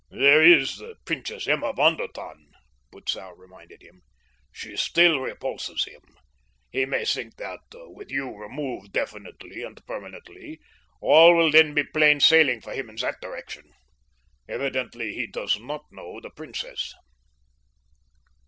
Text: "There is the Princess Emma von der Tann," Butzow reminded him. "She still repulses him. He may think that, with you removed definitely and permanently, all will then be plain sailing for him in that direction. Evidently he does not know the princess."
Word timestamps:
"There 0.09 0.43
is 0.43 0.77
the 0.77 0.95
Princess 1.05 1.47
Emma 1.47 1.73
von 1.73 1.95
der 1.97 2.07
Tann," 2.07 2.53
Butzow 2.91 3.35
reminded 3.37 3.83
him. 3.83 4.01
"She 4.51 4.75
still 4.75 5.19
repulses 5.19 5.83
him. 5.85 6.01
He 6.71 6.85
may 6.87 7.05
think 7.05 7.35
that, 7.35 7.59
with 7.71 8.09
you 8.09 8.35
removed 8.35 8.93
definitely 8.93 9.61
and 9.61 9.79
permanently, 9.85 10.59
all 11.01 11.35
will 11.37 11.51
then 11.51 11.75
be 11.75 11.83
plain 11.83 12.19
sailing 12.19 12.61
for 12.61 12.73
him 12.73 12.89
in 12.89 12.95
that 12.95 13.21
direction. 13.21 13.73
Evidently 14.49 15.13
he 15.13 15.27
does 15.27 15.59
not 15.59 15.83
know 15.91 16.19
the 16.19 16.31
princess." 16.31 16.95